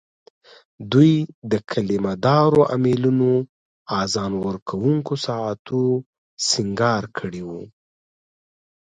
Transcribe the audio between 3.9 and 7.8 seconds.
اذان ورکوونکو ساعتو سینګار کړي وو.